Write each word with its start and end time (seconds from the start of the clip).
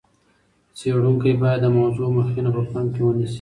څېړونکی 0.77 1.31
باید 1.41 1.59
د 1.63 1.67
موضوع 1.77 2.09
مخینه 2.17 2.49
په 2.55 2.61
پام 2.71 2.85
کي 2.93 3.01
ونیسي. 3.03 3.29